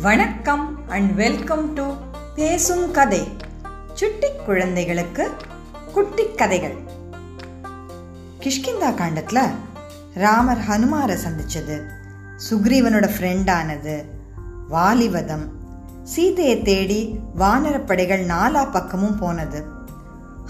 [0.00, 1.92] வணக்கம் and welcome to
[2.34, 3.28] பேசும் கதை.
[3.94, 5.30] சுட்டி குழந்தைகளுக்கு
[5.92, 6.76] குட்டி கதைகள்.
[8.40, 9.50] கிஷ்கிந்தா காண்டத்தில்
[10.14, 11.84] ராமர் ஹனுமாரை சந்திச்சது.
[12.50, 14.04] சுக்ரீவனோட ஃப்ரெண்டானது
[14.70, 15.46] வாலிவதம்.
[16.02, 19.64] சீதையை தேடி வானரப்படைகள் நாலா பக்கமும் போனது.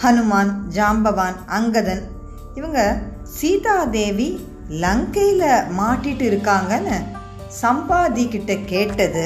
[0.03, 2.03] ஹனுமான் ஜாம்பவான் அங்கதன்
[2.55, 7.19] இவங்க சீதாதேவி லங்கையில் மாட்டிட்டு இருக்காங்கன்னு
[7.59, 9.25] சம்பாதி கிட்ட கேட்டது.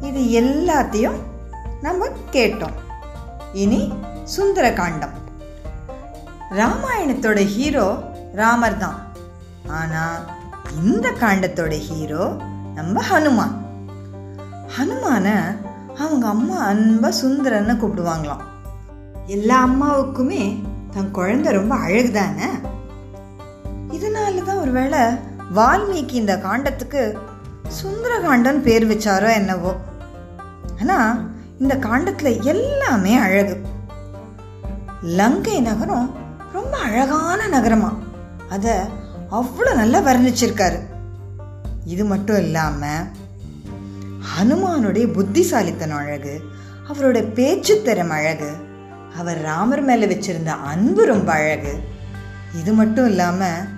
[0.00, 1.18] இது எல்லாத்தையும்
[1.82, 2.76] நம்ம கேட்டோம்.
[3.52, 3.80] இனி
[4.24, 5.14] சுந்தர காண்டம்
[6.50, 7.86] ராமாயணத்தோட ஹீரோ
[8.32, 8.98] ராமர் தான்.
[9.68, 10.02] ஆனா
[10.82, 12.24] இந்த காண்டத்தோட ஹீரோ
[12.74, 13.54] நம்ம ஹனுமான்.
[14.76, 15.26] ஹனுமான
[15.98, 18.44] அவங்க அம்மா அன்பா சுந்தரன்னு கூப்பிடுவாங்களாம்.
[19.26, 20.42] எல்லா அம்மாவுக்குமே
[20.94, 22.48] தன் குழந்தை ரொம்ப அழகுதானே?
[23.90, 25.00] இதனால தான் ஒருவேளை
[25.54, 27.18] வால்மீகி இந்த காண்டத்துக்கு
[27.82, 29.76] சுந்தரகாண்டன் பேர் வச்சாரோ என்னவோ.
[30.80, 31.18] ஆனா
[31.58, 33.60] இந்த காண்டத்துல எல்லாமே அழகு.
[35.02, 36.14] லங்கை நகரம்
[36.52, 37.96] ரொம்ப அழகான நகரமா.
[38.48, 38.86] அத
[39.30, 40.78] அவ்வளோ நல்லா வர்ணிச்சிருக்காரு.
[41.84, 42.86] இது மட்டும் இல்லாம
[44.38, 46.44] ஹனுமானுடைய புத்திசாலித்தனம் அழகு
[46.88, 48.52] அவரோட பேச்சு திறம் அழகு
[49.18, 51.80] அவர் ராமர் மேல வச்சிருந்த அன்பு ரொம்ப அழகு.
[52.60, 53.74] இது மட்டும் இல்லாமல்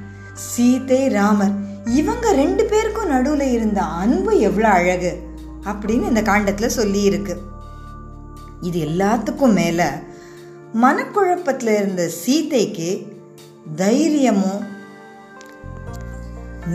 [0.47, 1.55] சீதை ராமர்
[2.00, 5.12] இவங்க ரெண்டு பேருக்கும் நடுவில் இருந்த அன்பு எவ்வளோ அழகு
[5.70, 7.34] அப்படின்னு இந்த காண்டத்தில் சொல்லியிருக்கு.
[8.61, 9.89] இது எல்லாத்துக்கும் மேலே
[10.84, 12.91] மனக்குழப்பத்தில் இருந்த சீதைக்கு
[13.83, 14.64] தைரியமும்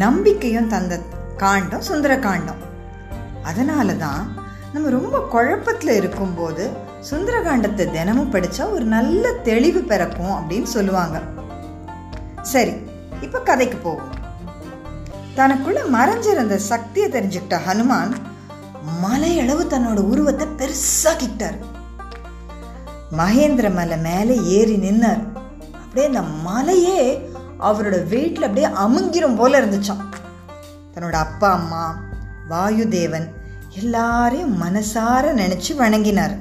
[0.03, 0.94] நம்பிக்கையும் தந்த
[1.44, 2.61] காண்டம் சுந்தர காண்டம்.
[3.44, 4.23] அதனால தான்
[4.73, 6.64] நம்ம ரொம்ப குழப்பத்தில் இருக்கும்போது
[7.09, 11.17] சுந்தரகாண்டத்தை தினமும் படித்தா ஒரு நல்ல தெளிவு பிறக்கும் அப்படின்னு சொல்லுவாங்க.
[12.53, 12.73] சரி
[13.25, 14.11] இப்போ கதைக்கு போவோம்.
[15.38, 18.13] தனக்குள்ள மறைஞ்சிருந்த சக்தியை தெரிஞ்சுக்கிட்ட ஹனுமான்
[19.03, 21.57] மலையளவு தன்னோட உருவத்தை பெருசாக்கிட்டார்
[23.19, 25.23] மகேந்திர மலை மேலே ஏறி நின்னார்.
[25.81, 27.01] அப்படியே அந்த மலையே
[27.67, 30.03] அவரோட வெயிட்ல அப்படியே அமுங்கிரும் போல இருந்துச்சான்
[30.94, 31.83] தன்னோட அப்பா அம்மா
[32.50, 33.28] வாயுதேவன்
[33.81, 36.35] எல்லாரையும் மனசார நினைச்சு வணங்கினார்.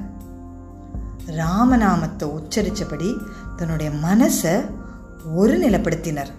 [1.41, 3.11] ராமநாமத்தை உச்சரித்தபடி
[3.57, 4.55] தன்னுடைய மனசை
[5.41, 6.33] ஒரு நிலப்படுத்தினார்.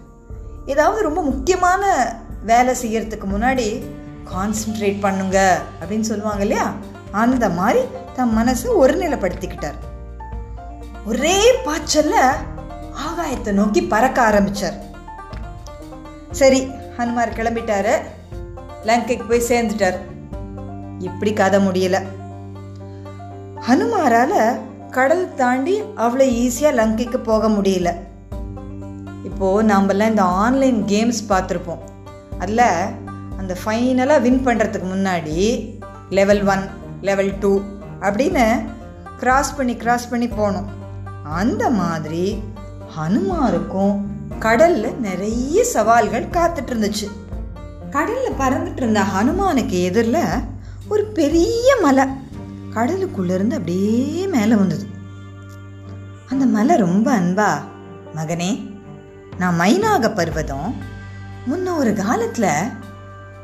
[0.66, 2.13] ஏதாவது ரொம்ப முக்கியமான
[2.44, 3.84] வேலை செய்யறதுக்கு முன்னாடி
[4.34, 6.74] கான்சென்ட்ரேட் பண்ணுங்க அப்படின்னு சொல்லுவாங்க இல்லையா?
[7.12, 7.79] அந்த மாதிரி
[8.16, 9.79] தன் மனசை ஒரு நிலப்படுத்திக்கிட்டார்
[11.06, 12.16] ஒரே பாய்ச்சல்ல
[13.07, 14.78] ஆகாயத்தை நோக்கி பறக்க ஆரம்பிச்சார்.
[16.31, 17.94] சரி ஹனுமார் கிளம்பிட்டாரு.
[18.84, 19.97] லங்கைக்கு போய் சேர்ந்துட்டார்.
[21.00, 22.03] இப்படி கதை முடியல.
[23.68, 24.59] ஹனுமாரால
[24.90, 27.91] கடல் தாண்டி அவ்வளோ ஈஸியாக லங்கைக்கு போக முடியல.
[29.23, 31.84] இப்போது நாமெல்லாம் இந்த ஆன்லைன் கேம்ஸ் பார்த்துருப்போம்.
[32.39, 32.66] அதில்
[33.38, 35.38] அந்த ஃபைனலாக வின் பண்ணுறதுக்கு முன்னாடி
[36.09, 36.63] லெவல் ஒன்
[37.01, 37.62] லெவல் டூ
[38.01, 38.45] அப்படின்னு
[39.17, 40.69] கிராஸ் பண்ணி கிராஸ் பண்ணி போனோம்.
[41.23, 42.44] அந்த மாதிரி
[42.97, 43.95] ஹனுமாருக்கும்
[44.39, 47.07] கடலில் நிறைய சவால்கள் காத்துட்டு இருந்துச்சு
[47.89, 50.23] கடலில் பறந்துட்டு இருந்த ஹனுமானுக்கு எதிரில்
[50.89, 52.06] ஒரு பெரிய மலை
[52.75, 54.85] கடலுக்குள்ளேருந்து அப்படியே மேலே வந்தது.
[56.29, 57.50] அந்த மலை ரொம்ப அன்பா
[58.16, 58.51] மகனே
[59.38, 60.75] நான் மைனாக பருவதம்
[61.49, 62.69] முன்ன ஒரு காலத்தில்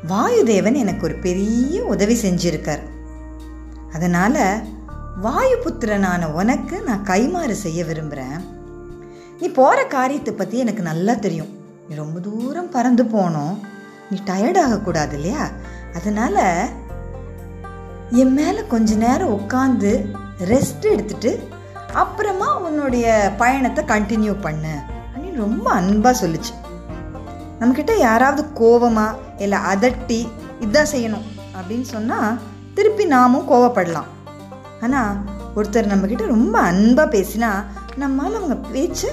[0.08, 2.82] வாயுதேவன் எனக்கு ஒரு பெரிய உதவி செஞ்சிருக்கார்.
[3.92, 4.62] அதனால்
[5.20, 8.38] வாயு புத்திரனான உனக்கு நான் கைமாறு செய்ய விரும்புகிறேன்
[9.40, 11.48] நீ போகிற காரியத்தை பற்றி எனக்கு நல்லா தெரியும்.
[11.88, 13.54] நீ ரொம்ப தூரம் பறந்து போனோம்
[14.10, 15.48] நீ டயர்ட் ஆகக்கூடாது இல்லையா?
[15.94, 16.42] அதனால்
[18.10, 20.06] என் மேலே கொஞ்ச நேரம் உட்காந்து
[20.44, 21.48] ரெஸ்ட் எடுத்துட்டு
[21.92, 24.74] அப்புறமா உன்னுடைய பயணத்தை கண்டினியூ பண்ணு.
[25.30, 26.52] அப்படின்னு ரொம்ப அன்பாக சொல்லுச்சு.
[27.58, 29.04] நம்மக்கிட்ட யாராவது கோவமா
[29.44, 30.20] இல்லை அதட்டி
[30.64, 31.26] இதான் செய்யணும்
[31.56, 32.38] அப்படின்னு சொன்னால்
[32.76, 34.08] திருப்பி நாமும் கோவப்படலாம்.
[34.84, 35.12] ஆனால்
[35.56, 37.50] ஒருத்தர் நம்மக்கிட்ட ரொம்ப அன்பாக பேசினா
[38.02, 39.10] நம்மால் அவங்க பேச்சை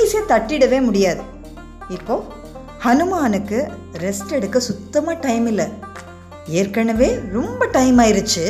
[0.00, 1.22] ஈஸியாக தட்டிடவே முடியாது.
[1.96, 2.26] இப்போது
[2.84, 3.58] ஹனுமானுக்கு
[4.04, 5.66] ரெஸ்ட் எடுக்க சுத்தமாக டைம் இல்லை.
[6.60, 7.08] ஏற்கனவே
[7.38, 8.44] ரொம்ப டைம் ஆயிடுச்சு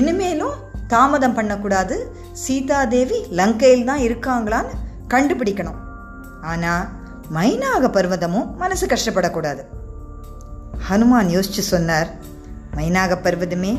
[0.00, 0.56] இனிமேலும்
[0.92, 1.96] தாமதம் பண்ணக்கூடாது.
[2.44, 4.74] சீதாதேவி லங்கையில் தான் இருக்காங்களான்னு
[5.14, 5.80] கண்டுபிடிக்கணும்.
[6.46, 6.84] ஆனால்
[7.34, 9.62] மைனாக பர்வதமும் மனசு கஷ்டப்படக்கூடாது.
[10.88, 12.10] ஹனுமான் யோசிச்சு சொன்னார்
[12.76, 13.72] மைனாக பர்வதமே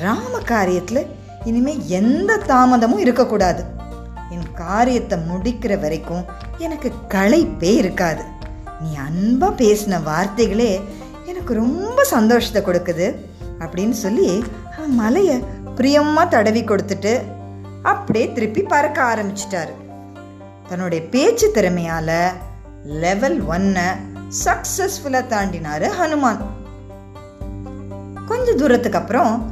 [0.00, 1.02] ராம காரியத்தில்
[1.44, 3.62] இனிமே எந்த தாமதமும் இருக்கக்கூடாது.
[4.30, 6.24] என் காரியத்தை முடிக்கிற வரைக்கும்
[6.58, 8.22] எனக்கு களைப்பே இருக்காது.
[8.80, 10.70] நீ அன்பா பேசின வார்த்தைகளே
[11.26, 13.06] எனக்கு ரொம்ப சந்தோஷத்தை கொடுக்குது
[13.58, 14.30] அப்படின்னு சொல்லி
[14.76, 15.36] அவன் மலையை
[15.76, 17.12] பிரியமா தடவி கொடுத்துட்டு
[17.92, 19.72] அப்படியே திருப்பி பறக்க ஆரம்பிச்சிட்டாரு.
[20.68, 22.10] தன்னுடைய பேச்சு திறமையால
[22.84, 23.88] லெவல் ஒன்னை
[24.44, 26.40] சக்சஸ்ஃபுல்லாக தாண்டினாரு ஹனுமான்.
[28.26, 29.50] கொஞ்ச தூரத்துக்கு அப்புறம்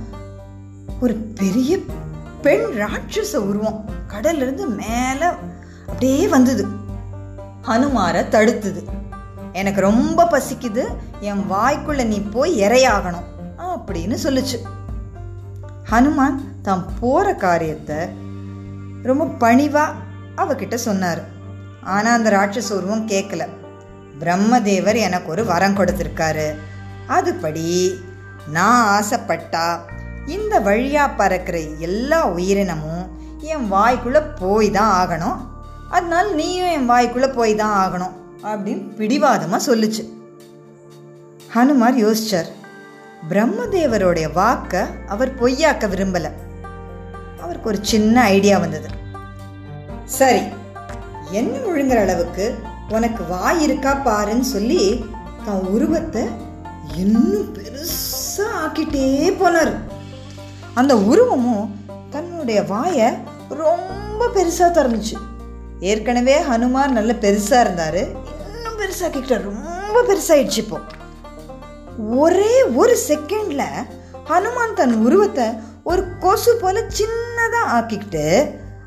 [1.00, 1.78] ஒரு பெரிய
[2.42, 5.34] பெண் ராட்சச உருவம் கடல்ல இருந்து மேல
[5.86, 6.66] அப்படியே வந்தது.
[7.62, 8.82] ஹனுமாரை தடுத்தது.
[9.52, 10.84] எனக்கு ரொம்ப பசிக்குது
[11.20, 13.28] என் வாய்க்குள்ள நீ போய் இறையாகணும்
[13.58, 14.58] அப்படின்னு சொல்லுச்சு.
[15.90, 17.96] ஹனுமான் தான் போற காரியத்தை
[19.02, 19.84] ரொம்ப பணிவா
[20.42, 21.22] அவகிட்ட சொன்னார்.
[21.94, 23.42] ஆனால் அந்த ராட்சச உருவம் கேட்கல
[24.22, 26.48] பிரம்மதேவர் எனக்கு ஒரு வரம் கொடுத்துருக்காரு.
[27.16, 27.68] அதுபடி
[28.56, 29.64] நான் ஆசைப்பட்டா
[30.26, 33.04] இந்த வழியா பறக்கிற எல்லா உயிரினமும்
[33.52, 35.38] என் வாய்க்குள்ள போய் தான் ஆகணும்.
[35.88, 38.14] அதனால நீயும் என் வாய்க்குள்ள போய் தான் ஆகணும்
[38.50, 40.02] அப்படின்னு பிடிவாதமா சொல்லுச்சு.
[41.54, 42.50] ஹனுமார் யோசிச்சார்.
[43.30, 46.28] பிரம்மதேவருடைய வாக்க அவர் பொய்யாக்க விரும்பல.
[47.42, 48.88] அவருக்கு ஒரு சின்ன ஐடியா வந்தது.
[50.18, 50.42] சரி
[51.30, 52.58] என்ன முழுங்குற அளவுக்கு
[52.88, 55.04] உனக்கு வாய் இருக்கா பாருன்னு சொல்லி
[55.46, 56.22] தன் உருவத்தை
[56.96, 59.04] இன்னும் பெருசா ஆக்கிட்டே
[59.40, 59.72] போனார்.
[60.74, 61.76] அந்த உருவமும்
[62.10, 63.08] தன்னுடைய வாயை
[63.48, 65.16] ரொம்ப பெருசா திறந்துச்சு.
[65.80, 68.02] ஏற்கனவே ஹனுமான் நல்ல பெருசா இருந்தாரு
[68.52, 70.78] இன்னும் பெருசாக்கிட்டார் ரொம்ப பெருசாயிடுச்சு இப்போ.
[72.22, 73.62] ஒரே ஒரு செகண்ட்ல
[74.30, 75.46] ஹனுமான் தன் உருவத்தை
[75.84, 78.24] ஒரு கொசு போல சின்னதா ஆக்கிக்கிட்டு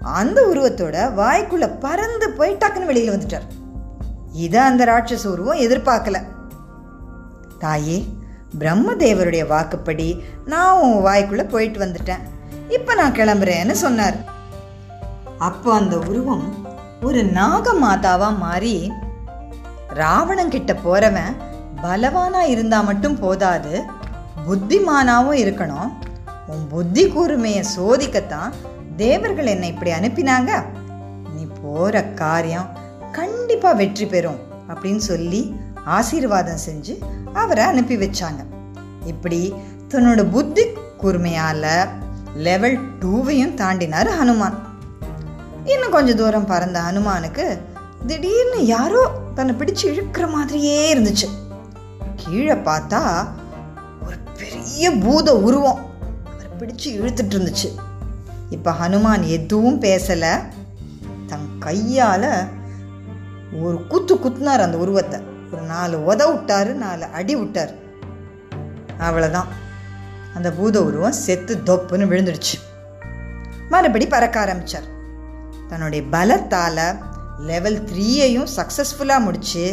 [0.04, 3.48] அந்த உருவத்தோட வாய்க்குள்ள பறந்து போய் டக்குன்னு வெளியில வந்துட்டார்.
[4.34, 6.22] இதை அந்த ராட்சச உருவம் எதிர்பார்க்கல.
[7.60, 8.08] தாயே
[8.60, 12.24] பிரம்மதேவருடைய வாக்குப்படி நான் உன் வாய்க்குள்ள போயிட்டு வந்துட்டேன்.
[12.70, 14.16] இப்ப நான் கிளம்புறேன்னு சொன்னார்.
[15.38, 16.56] அப்போ அந்த உருவம்
[17.02, 18.92] ஒரு நாக மாதாவா மாறி
[19.88, 21.36] ராவணன் கிட்ட போறவன்
[21.84, 23.84] பலவானா இருந்தா மட்டும் போதாது
[24.50, 25.90] புத்திமானாவும் இருக்கணும்.
[26.48, 28.54] உன் புத்தி கூர்மையை சோதிக்கத்தான்
[28.96, 30.52] தேவர்கள் என்னை இப்படி அனுப்பினாங்க?
[31.36, 32.68] நீ போற காரியம்
[33.12, 35.56] கண்டிப்பா வெற்றி பெறும் அப்படின்னு சொல்லி
[35.86, 36.94] ஆசீர்வாதம் செஞ்சு
[37.34, 38.42] அவரை அனுப்பி வச்சாங்க.
[39.06, 39.54] இப்படி
[39.90, 40.64] தன்னோட புத்தி
[41.02, 41.90] கூர்மையால
[42.36, 44.58] லெவல் டூவையும் தாண்டினார் ஹனுமான்.
[45.66, 47.60] இன்னும் கொஞ்ச தூரம் பறந்த ஹனுமானுக்கு
[48.08, 51.28] திடீர்னு யாரோ தன்னை பிடிச்சு இழுக்கிற மாதிரியே இருந்துச்சு.
[52.16, 53.28] கீழே பார்த்தா
[54.06, 55.82] ஒரு பெரிய பூத உருவம்.
[56.26, 57.70] அவர் பிடிச்சு இழுத்துட்டு இருந்துச்சு.
[58.56, 60.34] இப்போ ஹனுமான் எதுவும் பேசலை.
[61.30, 62.30] தன் கையால்
[63.64, 65.20] ஒரு குத்து குத்துனார் அந்த உருவத்தை.
[65.52, 67.74] ஒரு நாலு உத விட்டாரு நாலு அடி விட்டார்.
[69.08, 69.50] அவ்வளோதான்
[70.38, 72.58] அந்த பூத உருவம் செத்து தொப்புன்னு விழுந்துடுச்சு.
[73.74, 74.88] மறுபடி பறக்க ஆரம்பிச்சார்.
[75.70, 76.86] தன்னுடைய பலத்தால்
[77.50, 79.64] லெவல் த்ரீயையும் சக்ஸஸ்ஃபுல்லாக முடித்து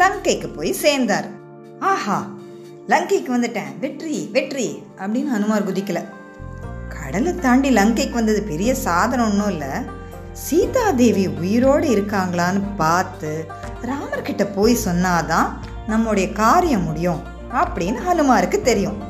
[0.00, 1.28] லங்கைக்கு போய் சேர்ந்தார்.
[1.92, 2.18] ஆஹா
[2.92, 3.72] லங்கைக்கு வந்துட்டேன்.
[3.82, 4.66] வெற்றி வெற்றி
[5.02, 6.02] அப்படின்னு ஹனுமார் குதிக்கலை.
[7.04, 9.72] கடலை தாண்டி லங்கைக்கு வந்தது பெரிய சாதனம் ஒன்றும் இல்லை.
[10.32, 13.48] சீதா தேவி உயிரோடு இருக்காங்களான்னு பார்த்து
[13.82, 15.48] ராமர்கிட்ட போய் சொன்னாதான்
[15.86, 17.20] நம்முடைய காரியம் முடியும்
[17.52, 19.02] அப்படின்னு ஹனுமாருக்கு தெரியும்.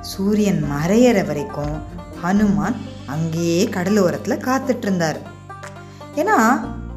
[0.00, 1.76] சூரியன் மறையிற வரைக்கும்
[2.22, 5.18] ஹனுமான் அங்கேயே கடலோரத்தில் காத்துட்டு இருந்தார்
[6.16, 6.38] ஏன்னா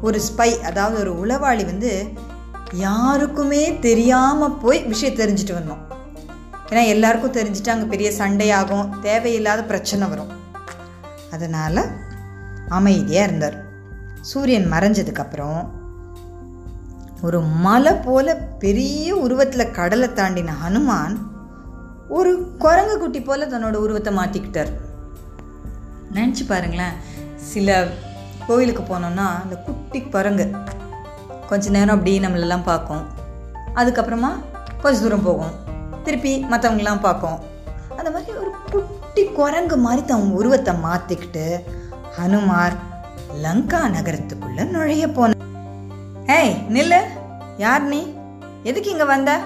[0.00, 2.12] ஒரு ஸ்பை அதாவது ஒரு உளவாளி வந்து
[2.72, 5.84] யாருக்குமே தெரியாமல் போய் விஷயம் தெரிஞ்சுட்டு வந்தோம்
[6.70, 10.32] ஏன்னா எல்லாருக்கும் தெரிஞ்சுட்டு அங்கே பெரிய சண்டையாகும் தேவையில்லாத பிரச்சனை வரும்.
[11.34, 11.82] அதனால்
[12.78, 13.56] அமைதியாக இருந்தார்.
[14.30, 15.60] சூரியன் மறைஞ்சதுக்கப்புறம்
[17.26, 18.34] ஒரு மலை போல
[18.64, 21.16] பெரிய உருவத்தில் கடலை தாண்டின ஹனுமான்
[22.16, 22.32] ஒரு
[22.64, 24.70] குரங்கு குட்டி போல தன்னோட உருவத்தை மாற்றிக்கிட்டார்
[26.16, 26.94] நினச்சி பாருங்களேன்
[27.52, 27.78] சில
[28.46, 30.46] கோவிலுக்கு போனோம்னா அந்த குட்டி குரங்கு
[31.50, 33.04] கொஞ்ச நேரம் அப்படியே நம்மளெல்லாம் பார்க்கும்.
[33.80, 34.30] அதுக்கப்புறமா
[34.82, 35.54] கொஞ்சம் தூரம் போகும்.
[36.08, 37.38] திருப்பி மற்றவங்களாம் பார்க்கும்.
[37.96, 41.44] அந்த மாதிரி ஒரு குட்டி குரங்கு மாதிரி தன் உருவத்தை மாற்றிக்கிட்டு
[42.18, 42.76] ஹனுமார்
[43.42, 45.32] லங்கா நகரத்துக்குள்ள நுழைய போன.
[46.26, 47.00] ஏய் நில்லு.
[47.58, 48.00] யார் நீ?
[48.62, 49.40] எதுக்கு இங்க வந்த?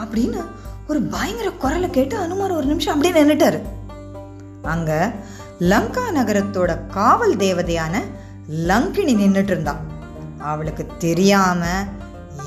[0.00, 0.44] அப்படின்னு
[0.88, 3.60] ஒரு பயங்கர குரலை கேட்டு அனுமார் ஒரு நிமிஷம் அப்படியே நின்னுட்டாரு.
[4.62, 5.12] அங்க
[5.58, 7.94] லங்கா நகரத்தோட காவல் தேவதையான
[8.66, 9.76] லங்கினி நின்னுட்டு இருந்தா
[10.38, 11.64] அவளுக்கு தெரியாம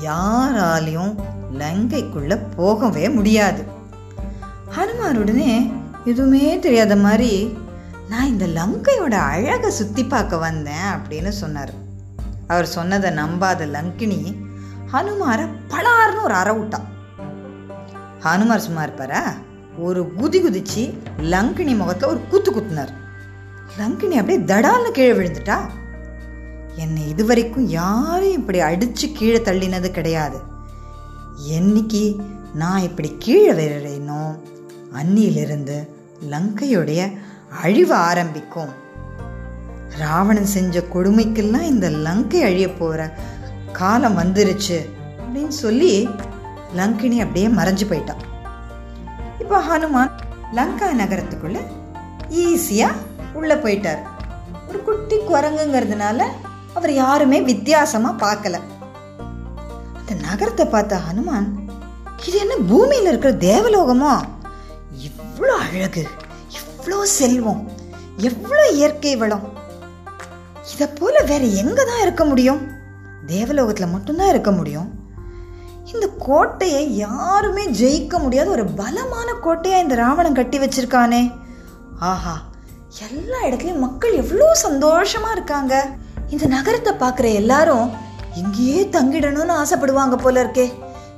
[0.04, 1.14] யாராலையும்
[1.58, 3.62] லங்கைக்குள்ள போகவே முடியாது.
[4.76, 5.70] ஹனுமார் உடனே
[6.04, 7.54] எதுவுமே தெரியாத மாதிரி
[8.08, 11.72] நான் இந்த லங்கையோட அழகை சுற்றி பார்க்க வந்தேன் அப்படின்னு சொன்னார்.
[12.46, 14.36] அவர் சொன்னதை நம்பாத லங்கினி
[14.92, 16.88] ஹனுமாரை பலார்னு ஒரு அற விட்டான்
[18.20, 19.22] ஹனுமார் சும்மா இருப்பாரா?
[19.78, 22.92] ஒரு குதி குதிச்சு லங்கினி முகத்தில் ஒரு குத்து குத்துனார்.
[23.78, 25.58] லங்கினி அப்படியே தடால்னு கீழே விழுந்துட்டா.
[26.76, 30.49] என்னை இதுவரைக்கும் யாரும் இப்படி அடித்து கீழே தள்ளினது கிடையாது.
[31.48, 32.20] என்னைக்கு
[32.54, 34.22] நான் இப்படி கீழே விழுறேனோ
[34.92, 35.88] அன்னியிலிருந்து
[36.30, 37.12] லங்கையுடைய
[37.62, 38.70] அழிவு ஆரம்பிக்கும்.
[39.98, 43.14] ராவணன் செஞ்ச கொடுமைக்கெல்லாம் இந்த லங்கை அழிய போகிற
[43.72, 44.78] காலம் வந்துருச்சு
[45.20, 46.08] அப்படின்னு சொல்லி
[46.76, 48.22] லங்கினி அப்படியே மறைஞ்சு போயிட்டான்.
[49.38, 50.12] இப்போ ஹனுமான்
[50.52, 51.60] லங்கா நகரத்துக்குள்ள
[52.30, 53.00] ஈஸியாக
[53.32, 54.02] உள்ளே போயிட்டார்.
[54.68, 56.22] ஒரு குட்டி குரங்குங்கிறதுனால
[56.74, 58.58] அவர் யாருமே வித்தியாசமாக பார்க்கல.
[60.30, 61.48] நகரத்தை பார்த்த ஹனுமான்
[62.26, 64.14] இது என்ன பூமியில் இருக்கிற தேவலோகமோ?
[65.06, 66.02] இவ்வளோ அழகு
[66.58, 67.62] இவ்வளோ செல்வம்
[68.28, 69.44] எவ்வளோ இயற்கை வளம்.
[70.72, 72.60] இதை போல வேற எங்கே தான் இருக்க முடியும்?
[73.32, 74.88] தேவலோகத்தில் மட்டும்தான் இருக்க முடியும்.
[75.92, 81.22] இந்த கோட்டையை யாருமே ஜெயிக்க முடியாத ஒரு பலமான கோட்டையாக இந்த ராவணன் கட்டி வச்சிருக்கானே.
[82.10, 82.36] ஆஹா
[83.08, 85.74] எல்லா இடத்துலையும் மக்கள் எவ்வளோ சந்தோஷமாக இருக்காங்க.
[86.34, 87.86] இந்த நகரத்தை பார்க்குற எல்லாரும்
[88.34, 90.72] இங்கேயே தங்கிடணும்னு ஆசைப்படுவாங்க போல இருக்கே.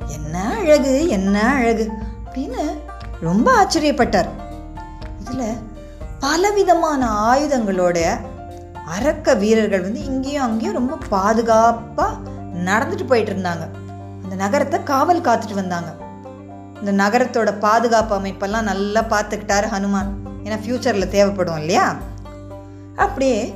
[0.08, 1.90] என்ன அழகு என்ன அழகு
[2.24, 2.78] அப்படின்னு
[3.20, 4.28] ரொம்ப ஆச்சரியப்பட்டார்.
[5.20, 5.56] இதில்
[6.20, 8.18] பலவிதமான ஆயுதங்களோட
[8.86, 12.16] அரக்க வீரர்கள் வந்து இங்கேயும் அங்கேயும் ரொம்ப பாதுகாப்பாக
[12.64, 13.68] நடந்துட்டு போயிட்டு இருந்தாங்க.
[14.22, 15.94] அந்த நகரத்தை காவல் காத்துட்டு வந்தாங்க.
[16.80, 20.10] இந்த நகரத்தோட பாதுகாப்பு அமைப்பெல்லாம் நல்லா பார்த்துக்கிட்டாரு ஹனுமான்.
[20.44, 21.96] ஏன்னா ஃப்யூச்சரில் தேவைப்படும் இல்லையா?
[22.96, 23.54] அப்படியே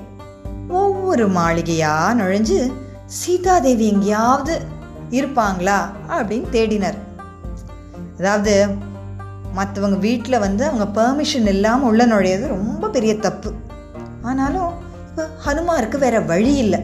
[0.68, 2.72] ஒவ்வொரு மாளிகையாக நுழைஞ்சு
[3.06, 4.54] சீதாதேவி எங்கேயாவது
[5.10, 5.78] இருப்பாங்களா
[6.16, 6.98] அப்படின்னு தேடினார்.
[8.18, 8.54] அதாவது
[9.58, 13.50] மற்றவங்க வீட்டில் வந்து அவங்க பெர்மிஷன் இல்லாமல் உள்ள நுழையிறது ரொம்ப பெரிய தப்பு.
[14.22, 14.70] ஆனாலும்
[15.08, 16.80] இப்போ ஹனுமாருக்கு வேற வழி இல்லை.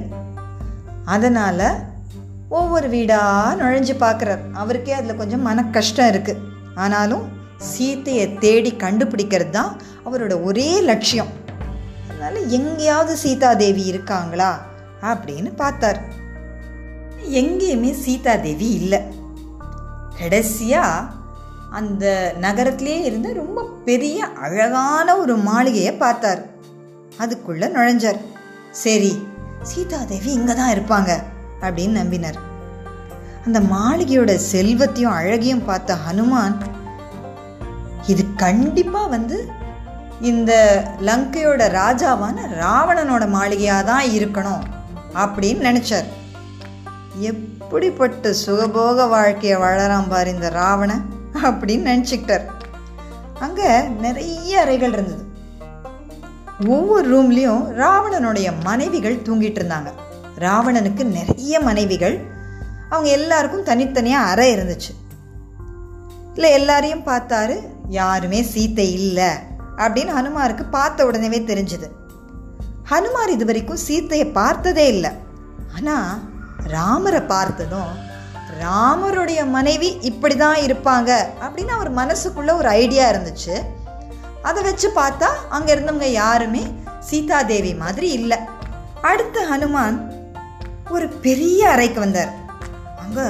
[1.05, 1.69] அதனால்
[2.49, 6.43] ஒவ்வொரு வீடாக நுழைஞ்சு பார்க்குறார் அவருக்கே அதில் கொஞ்சம் மன கஷ்டம் இருக்குது
[6.75, 7.25] ஆனாலும்
[7.71, 9.73] சீத்தையை தேடி கண்டுபிடிக்கிறது தான்
[10.07, 11.33] அவரோட ஒரே லட்சியம்.
[12.11, 14.50] அதனால் எங்கேயாவது சீதாதேவி இருக்காங்களா
[15.11, 15.99] அப்படின்னு பார்த்தார்.
[17.40, 19.00] எங்கேயுமே சீதாதேவி இல்லை.
[20.18, 21.09] கடைசியாக
[21.78, 22.04] அந்த
[22.44, 26.42] நகரத்திலே இருந்த ரொம்ப பெரிய அழகான ஒரு மாளிகையை பார்த்தார்.
[27.23, 28.21] அதுக்குள்ளே நுழைஞ்சார்.
[28.82, 29.12] சரி
[29.71, 31.11] சீதாதேவி இங்கே தான் இருப்பாங்க
[31.64, 32.38] அப்படின்னு நம்பினார்.
[33.47, 36.56] அந்த மாளிகையோட செல்வத்தையும் அழகையும் பார்த்த ஹனுமான்
[38.12, 39.38] இது கண்டிப்பாக வந்து
[40.30, 40.52] இந்த
[41.09, 44.62] லங்கையோட ராஜாவான ராவணனோட மாளிகையாக தான் இருக்கணும்.
[45.14, 46.04] அப்படின்னு நினச்சார்.
[47.19, 51.04] எப்படிப்பட்ட சுகபோக வாழ்க்கையை வாழறான் பாரு இந்த ராவணன்
[51.35, 52.45] அப்படின்னு நினச்சிக்கிட்டார்.
[53.38, 55.25] அங்கே நிறைய அறைகள் இருந்தது.
[56.66, 59.90] ஒவ்வொரு ரூம்லேயும் ராவணனுடைய மனைவிகள் தூங்கிட்டு இருந்தாங்க.
[60.38, 62.21] ராவணனுக்கு நிறைய மனைவிகள்
[62.90, 64.90] அவங்க எல்லாருக்கும் தனித்தனியாக அறை இருந்துச்சு.
[66.35, 67.57] இல்லை எல்லாரையும் பார்த்தாரு
[67.88, 69.31] யாருமே சீத்தை இல்லை
[69.76, 71.88] அப்படின்னு ஹனுமாருக்கு பார்த்த உடனேவே தெரிஞ்சுது.
[72.92, 75.11] ஹனுமார் இது வரைக்கும் சீத்தையை பார்த்ததே இல்லை.
[75.76, 76.08] ஆனால்
[76.75, 77.92] ராமரை பார்த்ததும்
[78.62, 81.11] ராமருடைய மனைவி இப்படி தான் இருப்பாங்க
[81.44, 83.54] அப்படின்னு அவர் மனசுக்குள்ள ஒரு ஐடியா இருந்துச்சு.
[84.49, 86.62] அதை வச்சு பார்த்தா அங்கே இருந்தவங்க யாருமே
[87.08, 88.38] சீதாதேவி மாதிரி இல்லை.
[89.11, 89.99] அடுத்து ஹனுமான்
[90.96, 92.32] ஒரு பெரிய அறைக்கு வந்தார்.
[93.04, 93.26] அங்கே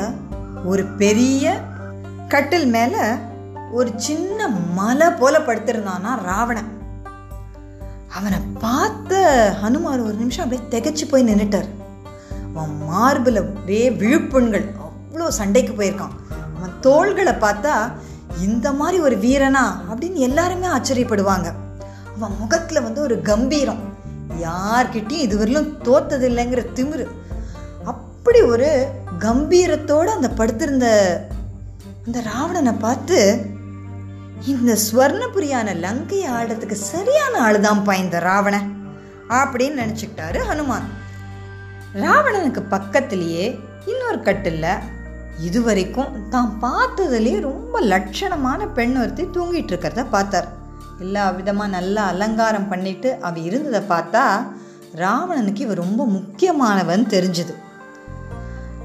[0.73, 1.55] ஒரு பெரிய
[2.35, 3.05] கட்டில் மேலே
[3.79, 6.71] ஒரு சின்ன மலை போல படுத்திருந்தானா ராவணன்.
[8.15, 9.13] அவனை பார்த்த
[9.63, 11.69] ஹனுமார் ஒரு நிமிஷம் அப்படியே திகச்சு போய் நின்றுட்டார்
[12.55, 16.15] அவன் மார்பில் அப்படியே விழுப்புண்கள் அவ்வளோ சண்டைக்கு போயிருக்கான்.
[16.57, 17.93] அவன் தோள்களை பார்த்தா
[18.41, 19.65] இந்த மாதிரி ஒரு வீரனா?
[19.91, 21.53] அப்படின்னு எல்லாருமே ஆச்சரியப்படுவாங்க.
[22.17, 23.81] அவன் முகத்தில் வந்து ஒரு கம்பீரம்.
[24.43, 27.07] யார்கிட்டையும் இதுவரையிலும் தோத்தது இல்லைங்கிற திமிரு.
[27.85, 28.89] அப்படி ஒரு
[29.19, 30.87] கம்பீரத்தோடு அந்த படுத்திருந்த
[32.07, 33.47] அந்த ராவணனை பார்த்து
[34.47, 38.69] இந்த ஸ்வர்ணபுரியான லங்கையை ஆடுறதுக்கு சரியான ஆளுதான்ப்பா இந்த ராவணன்.
[39.29, 40.87] அப்படின்னு நினச்சிக்கிட்டாரு ஹனுமான்.
[41.95, 44.67] ராவணனுக்கு பக்கத்திலேயே இன்னொரு கட்டில்
[45.39, 50.49] இதுவரைக்கும் தான் பார்த்ததுலேயே ரொம்ப லட்சணமான பெண் ஒருத்தி தூங்கிட்டு இருக்கிறத பார்த்தார்.
[50.99, 54.47] எல்லா விதமாக நல்லா அலங்காரம் பண்ணிட்டு அவ இருந்ததை பார்த்தா
[54.95, 57.55] ராவணனுக்கு இவர் ரொம்ப முக்கியமானவன் தெரிஞ்சுது.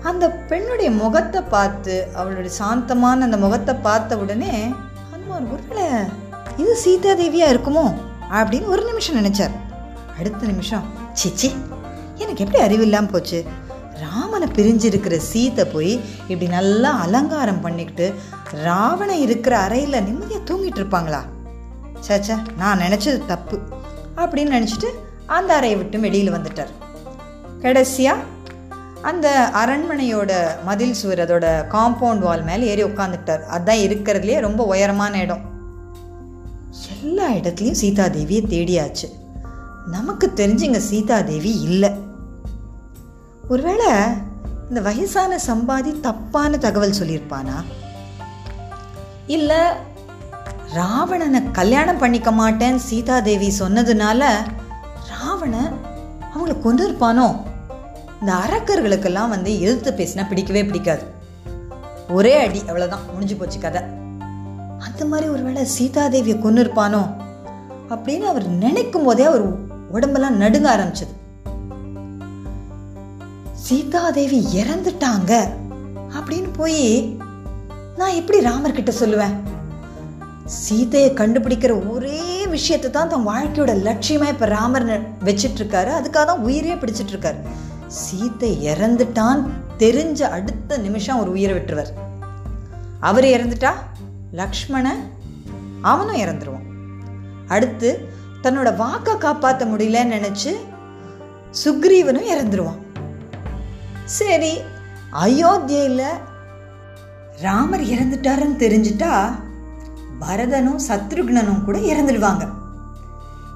[0.04, 4.74] அந்த பெண்ணுடைய முகத்தை பார்த்து அவளுடைய சாந்தமான அந்த முகத்தை பார்த்த உடனே
[5.28, 5.86] ஹனுமார் ஒருவேளை
[6.58, 7.84] இது சீதா தேவியா இருக்குமோ?
[8.32, 9.56] அப்படின்னு ஒரு நிமிஷம் நினைச்சார்.
[10.18, 10.86] அடுத்த நிமிஷம்
[11.22, 11.50] சிச்சி
[12.18, 13.40] எனக்கு எப்படி அறிவில்லாமல் போச்சு?
[14.04, 15.94] ராமனை பிரிஞ்சிருக்கிற சீத்தை போய்
[16.28, 18.08] இப்படி நல்லா அலங்காரம் பண்ணிக்கிட்டு
[18.52, 21.22] ராவணன் இருக்கிற அறையில் நிம்மதியாக தூங்கிட்டு இருப்பாங்களா?
[22.08, 23.60] சேச்சா நான் நினச்சது தப்பு
[24.16, 24.92] அப்படின்னு நினச்சிட்டு
[25.26, 26.74] அந்த அறையை விட்டு வெளியில் வந்துட்டார்.
[27.62, 28.26] கடைசியாக
[29.08, 30.32] அந்த அரண்மனையோட
[30.64, 35.44] மதில் சுவர் அதோட காம்பவுண்ட் வால் மேலே ஏறி உட்காந்துட்டார் அதுதான் இருக்கிறதுலே ரொம்ப உயரமான இடம்.
[37.02, 39.08] எல்லா இடத்துலையும் சீதாதேவியை தேடியாச்சு.
[39.86, 41.92] நமக்கு தெரிஞ்சுங்க சீதாதேவி இல்லை.
[43.50, 43.92] ஒருவேளை
[44.70, 47.58] இந்த வயசான சம்பாதி தப்பான தகவல் சொல்லியிருப்பானா?
[49.28, 49.62] இல்லை
[50.74, 54.22] ராவணனை கல்யாணம் பண்ணிக்க மாட்டேன்னு சீதாதேவி சொன்னதுனால
[55.12, 55.74] ராவணன்
[56.34, 57.28] அவங்கள கொண்டு இருப்பானோ
[58.22, 61.04] இந்த அரக்கர்களுக்கெல்லாம் வந்து எதிர்த்து பேசினா பிடிக்கவே பிடிக்காது.
[62.10, 63.82] ஒரே அடி அவ்வளோதான் முடிஞ்சு போச்சு கதை.
[64.88, 67.04] அந்த மாதிரி ஒருவேளை சீதாதேவியை கொண்டு இருப்பானோ
[67.90, 69.44] அப்படின்னு அவர் நினைக்கும் போதே அவர்
[69.92, 71.14] உடம்பெல்லாம் நடுங்க ஆரம்பிச்சது.
[73.68, 75.32] சீதாதேவி இறந்துட்டாங்க
[76.18, 76.84] அப்படின்னு போய்
[77.98, 79.36] நான் எப்படி ராமர் கிட்ட சொல்லுவேன்?
[80.62, 84.86] சீதையை கண்டுபிடிக்கிற ஒரே விஷயத்தை தான் தன் வாழ்க்கையோட லட்சியமா இப்ப ராமர்
[85.28, 87.40] வச்சிட்டு இருக்காரு அதுக்காக தான் உயிரே பிடிச்சிட்டு இருக்காரு
[87.88, 89.48] சீத்தை இறந்துட்டான்.
[89.80, 91.94] தெரிஞ்ச அடுத்த நிமிஷம் ஒரு உயிரை விட்டுருவார்.
[93.00, 93.72] அவர் இறந்துட்டா?
[94.32, 94.96] லக்ஷ்மண
[95.82, 96.66] அவனும் இறந்துருவான்.
[97.48, 98.08] அடுத்து
[98.44, 100.56] தன்னோட வாக்கை காப்பாற்ற முடியலன்னு நினைச்சு
[101.66, 102.82] சுக்ரீவனும் இறந்துருவான்.
[104.06, 104.58] சரி
[105.12, 106.04] அயோத்தியில
[107.42, 109.30] ராமர் இறந்துட்டாருன்னு தெரிஞ்சிட்டா
[110.22, 112.48] பரதனும் சத்ருக்னனும் கூட இறந்துடுவாங்க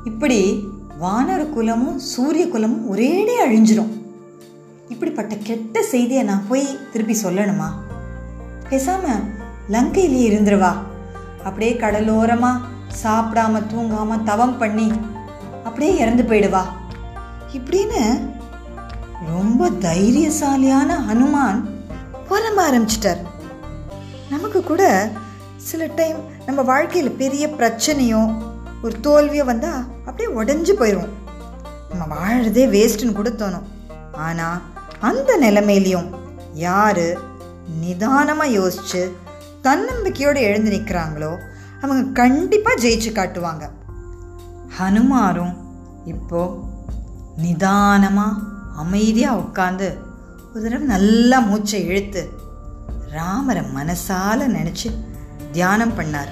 [0.04, 0.68] இப்படி
[1.02, 4.01] வானர குலமும் சூரிய குலமும் ஒரேடே அழிஞ்சிரும்.
[4.92, 7.68] இப்படிப்பட்ட கெட்ட செய்தியை நான் போய் திருப்பி சொல்லணுமா?
[8.70, 9.04] பேசாம
[9.70, 10.72] லங்கையிலேயே இருந்துருவா
[11.44, 12.62] அப்படியே கடலோரமாக
[13.04, 14.88] சாப்பிடாம தூங்காம தவம் பண்ணி
[15.64, 16.64] அப்படியே இறந்து போயிடுவா
[17.58, 18.02] இப்படின்னு
[19.28, 21.60] ரொம்ப தைரியசாலியான ஹனுமான்
[22.30, 23.22] புலம்ப ஆரம்பிச்சிட்டார்.
[24.30, 24.84] நமக்கு கூட
[25.70, 28.22] சில டைம் நம்ம வாழ்க்கையில் பெரிய பிரச்சனையோ
[28.84, 31.12] ஒரு தோல்வியோ வந்தால் அப்படியே உடஞ்சி போயிடும்
[31.90, 33.68] நம்ம வாழறதே வேஸ்ட்டுன்னு கூட தோணும்.
[34.28, 34.62] ஆனால்
[35.08, 36.10] அந்த நிலைமையிலையும்
[36.66, 37.06] யார்
[37.82, 39.02] நிதானமாக யோசித்து
[39.66, 41.32] தன்னம்பிக்கையோடு எழுந்து நிற்கிறாங்களோ
[41.82, 43.64] அவங்க கண்டிப்பாக ஜெயிச்சு காட்டுவாங்க.
[44.78, 45.54] ஹனுமாரும்
[46.14, 46.42] இப்போ
[47.44, 48.42] நிதானமாக
[48.84, 49.90] அமைதியாக உட்காந்து
[50.54, 52.24] ஒரு தடவை நல்லா மூச்சை இழுத்து
[53.16, 54.90] ராமரை மனசால நினச்சி
[55.56, 56.32] தியானம் பண்ணார்.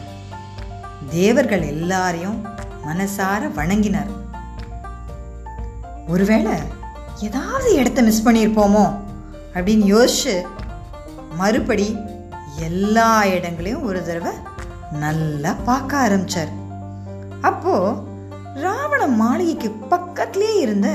[1.15, 2.37] தேவர்கள் எல்லாரையும்
[2.87, 4.11] மனசார வணங்கினார்.
[6.13, 6.53] ஒருவேளை
[7.27, 8.83] ஏதாவது இடத்த மிஸ் பண்ணியிருப்போமோ
[9.53, 10.35] அப்படின்னு யோசிச்சு
[11.39, 11.87] மறுபடி
[12.67, 14.33] எல்லா இடங்களையும் ஒரு தடவை
[15.03, 16.51] நல்லா பார்க்க ஆரம்பிச்சார்.
[17.49, 17.97] அப்போது
[18.65, 20.89] ராவண மாளிகைக்கு பக்கத்துலேயே இருந்த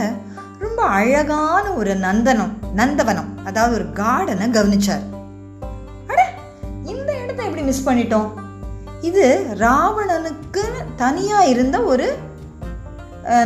[0.63, 5.05] ரொம்ப அழகான ஒரு நந்தனம் நந்தவனம் அதாவது ஒரு கார்டனை கவனிச்சார்.
[6.11, 6.21] அட
[6.93, 8.31] இந்த இடத்த எப்படி மிஸ் பண்ணிட்டோம்?
[9.09, 9.25] இது
[9.65, 10.65] ராவணனுக்கு
[11.03, 12.09] தனியா இருந்த ஒரு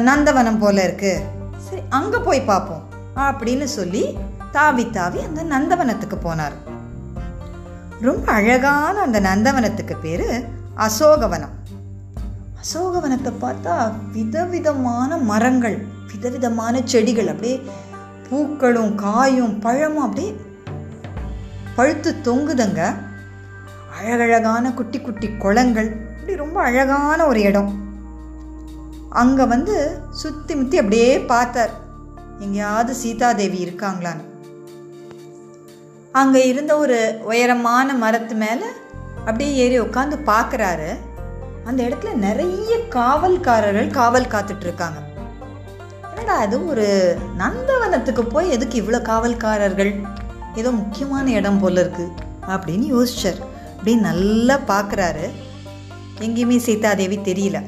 [0.08, 1.12] நந்தவனம் போல இருக்கு.
[1.88, 2.82] அங்க போய் பார்ப்போம்
[3.16, 4.18] அப்படின்னு சொல்லி
[4.52, 6.52] தாவி தாவி அந்த நந்தவனத்துக்கு போனார்.
[8.00, 10.44] ரொம்ப அழகான அந்த நந்தவனத்துக்கு பேரு
[10.76, 11.54] அசோகவனம்.
[12.62, 17.70] அசோகவனத்தை பார்த்தா விதவிதமான மரங்கள் விதவிதமான செடிகள் அப்படியே
[18.30, 20.40] பூக்களும் காயும் பழமும் அப்படியே
[21.76, 22.94] பழுத்து தொங்குதுங்க.
[23.98, 27.87] அழகழகான குட்டி குட்டி குளங்கள் இப்படி ரொம்ப அழகான ஒரு இடம்.
[29.10, 29.74] அங்கே வந்து
[30.10, 31.72] சுற்றி முற்றி அப்படியே பார்த்தார்.
[32.40, 34.24] எங்கேயாவது சீதாதேவி இருக்காங்களான்னு.
[36.12, 38.68] அங்கே இருந்த ஒரு உயரமான மரத்து மேலே
[39.18, 40.90] அப்படியே ஏறி உட்காந்து பார்க்குறாரு.
[41.64, 45.00] அந்த இடத்துல நிறைய காவல்காரர்கள் காவல் காத்துட்ருக்காங்க
[46.10, 46.86] என்னடா அது ஒரு
[47.38, 49.92] நந்தவனத்துக்கு போய் எதுக்கு இவ்வளோ காவல்காரர்கள்?
[50.54, 52.14] ஏதோ முக்கியமான இடம் போல் இருக்குது
[52.54, 53.40] அப்படின்னு யோசிச்சார்.
[53.76, 55.26] அப்படின்னு நல்லா பார்க்குறாரு.
[56.20, 57.60] எங்கேயுமே சீதாதேவி தெரியல.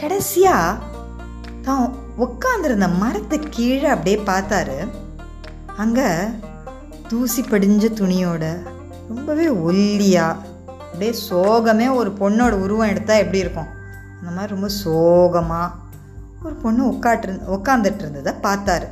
[0.00, 0.78] கடைசியாக
[1.62, 1.84] தான்
[2.18, 4.88] உட்காந்துருந்த மரத்து கீழே அப்படியே பார்த்தாரு.
[5.76, 6.08] அங்கே
[7.08, 8.44] தூசி படிஞ்ச துணியோட
[9.08, 10.40] ரொம்பவே ஒல்லியாக
[10.78, 13.70] அப்படியே சோகமே ஒரு பொண்ணோட உருவம் எடுத்தால் எப்படி இருக்கும்?
[14.18, 15.72] அந்த மாதிரி ரொம்ப சோகமாக
[16.42, 18.86] ஒரு பொண்ணு உட்காட்டு உட்காந்துட்டு இருந்ததை பார்த்தாரு.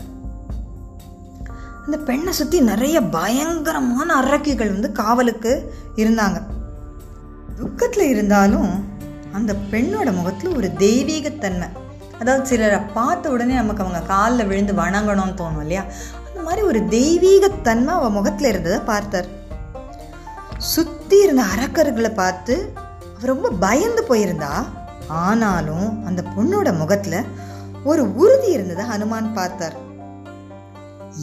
[1.85, 5.53] அந்த பெண்ணை சுற்றி நிறைய பயங்கரமான அரக்கிகள் வந்து காவலுக்கு
[5.97, 6.38] இருந்தாங்க.
[7.57, 8.71] துக்கத்தில் இருந்தாலும்
[9.33, 11.68] அந்த பெண்ணோட முகத்தில் ஒரு தெய்வீகத்தன்மை.
[12.21, 15.85] அதாவது சிலரை பார்த்த உடனே நமக்கு அவங்க காலில் விழுந்து வணங்கணும்னு தோணும் இல்லையா?
[16.29, 19.29] அந்த மாதிரி ஒரு தெய்வீகத்தன்மை அவள் முகத்தில் இருந்ததை பார்த்தார்.
[20.57, 22.55] சுற்றி இருந்த அரக்கர்களை பார்த்து
[23.14, 24.53] அவ ரொம்ப பயந்து போயிருந்தா?
[25.07, 27.18] ஆனாலும் அந்த பொண்ணோட முகத்தில்
[27.85, 29.77] ஒரு உறுதி இருந்ததை ஹனுமான் பார்த்தார்.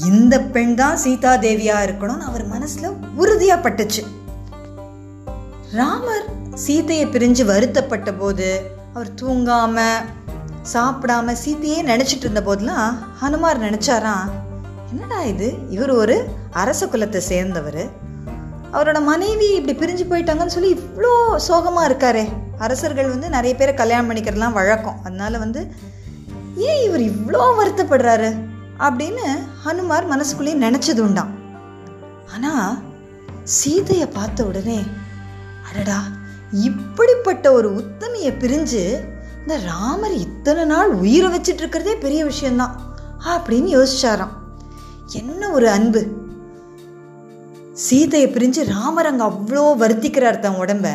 [0.09, 4.01] இந்த பெண் தான் சீதா தேவியா இருக்கணும்னு அவர் மனசுல உறுதியா பட்டுச்சு
[5.73, 9.79] ராமர் சீதையை பிரிஞ்சு வருத்தப்பட்ட போது அவர் தூங்காம
[10.73, 14.29] சாப்பிடாம சீதையே நினைச்சிட்டு இருந்த போதெல்லாம் ஹனுமார் நினைச்சாராம்
[14.91, 15.53] என்னடா இது?
[15.69, 17.83] இவர் ஒரு அரச குலத்தை சேர்ந்தவர்.
[18.71, 22.25] அவரோட மனைவி இப்படி பிரிஞ்சு போயிட்டாங்கன்னு சொல்லி இவ்வளோ சோகமாக இருக்காரே.
[22.57, 24.99] அரசர்கள் வந்து நிறைய பேரை கல்யாணம் பண்ணிக்கிறதுலாம் வழக்கம்.
[25.03, 25.71] அதனால வந்து
[26.57, 28.31] ஏன் இவர் இவ்வளோ வருத்தப்படுறாரு
[28.79, 29.25] அப்படின்னு
[29.65, 31.37] ஹனுமார் மனசுக்குள்ளேயே நினச்சது உண்டாம்
[32.33, 32.77] ஆனால்
[33.43, 34.79] சீதையை பார்த்த உடனே
[35.69, 35.99] அடடா
[36.67, 38.83] இப்படிப்பட்ட ஒரு உத்தமியை பிரிஞ்சு
[39.41, 42.73] இந்த ராமர் இத்தனை நாள் உயிரை வச்சிட்டு இருக்கிறதே பெரிய விஷயம்தான்
[43.33, 44.33] அப்படின்னு யோசிச்சாராம்.
[45.19, 46.01] என்ன ஒரு அன்பு.
[47.85, 50.87] சீதையை பிரிஞ்சு ராமர் அங்கே அவ்வளோ வருத்திக்கிறார் தன் உடம்ப.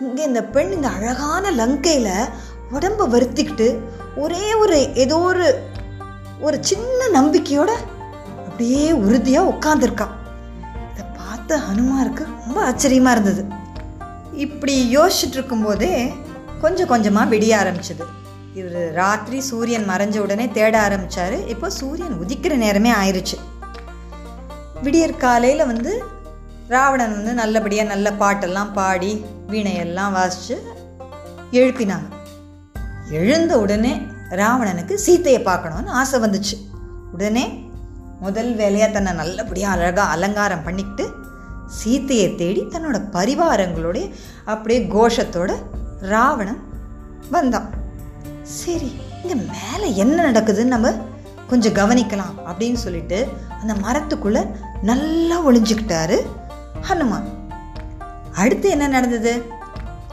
[0.00, 2.30] இங்கே இந்த பெண் இந்த அழகான லங்கையில்
[2.76, 3.68] உடம்ப வருத்திக்கிட்டு
[4.16, 5.46] ஒரே ஒரு ஏதோ ஒரு
[6.40, 7.70] ஒரு சின்ன நம்பிக்கையோட
[8.38, 10.14] அப்படியே உறுதியாக உட்காந்துருக்கான்
[10.92, 13.44] இதை பார்த்த ஹனுமாருக்கு ரொம்ப ஆச்சரியமாக இருந்தது.
[14.44, 15.92] இப்படி யோசிச்சுட்டு இருக்கும்போதே
[16.62, 18.04] கொஞ்சம் கொஞ்சமாக விடிய ஆரம்பிச்சது.
[18.58, 23.36] இவர் ராத்திரி சூரியன் மறைஞ்ச உடனே தேட ஆரம்பித்தார் இப்போ சூரியன் உதிக்கிற நேரமே ஆயிடுச்சு
[24.84, 25.92] விடியற் காலையில் வந்து
[26.68, 29.12] ராவணன் வந்து நல்லபடியாக நல்ல பாட்டெல்லாம் பாடி
[29.52, 30.56] வீணையெல்லாம் வாசித்து
[31.58, 32.08] எழுப்பினாங்க.
[33.18, 33.92] எழுந்த உடனே
[34.40, 36.56] ராவணனுக்கு சீத்தையை பார்க்கணும்னு ஆசை வந்துச்சு.
[37.14, 37.44] உடனே
[38.24, 41.04] முதல் வேலையாக தன்னை நல்லபடியாக அழகாக அலங்காரம் பண்ணிக்கிட்டு
[41.78, 43.98] சீத்தையை தேடி தன்னோட பரிவாரங்களோட
[44.44, 45.52] அப்படியே கோஷத்தோட
[46.00, 46.60] ராவணன்
[47.30, 47.68] வந்தான்.
[48.42, 48.90] சரி
[49.22, 50.92] இங்கே மேலே என்ன நடக்குதுன்னு நம்ம
[51.46, 53.28] கொஞ்சம் கவனிக்கலாம் அப்படின்னு சொல்லிட்டு
[53.60, 54.42] அந்த மரத்துக்குள்ளே
[54.82, 56.16] நல்லா ஒளிஞ்சுக்கிட்டாரு
[56.88, 57.28] ஹனுமான்.
[58.32, 59.42] அடுத்து என்ன நடந்தது?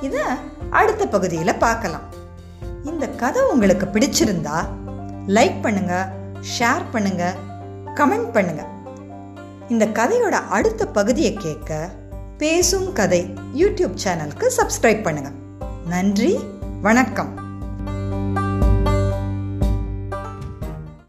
[0.01, 0.21] இதை
[0.69, 2.05] அடுத்த பகுதியில் பார்க்கலாம்.
[2.85, 4.57] இந்த கதை உங்களுக்கு பிடிச்சிருந்தா
[5.27, 6.11] லைக் பண்ணுங்கள்
[6.57, 7.39] ஷேர் பண்ணுங்கள்
[7.99, 8.71] கமெண்ட் பண்ணுங்கள்
[9.73, 11.89] இந்த கதையோட அடுத்த பகுதியை கேட்க
[12.37, 15.29] பேசும் கதை யூடியூப் சேனலுக்கு சப்ஸ்கிரைப் பண்ணுங்க.
[15.85, 16.39] நன்றி
[16.81, 17.42] வணக்கம்.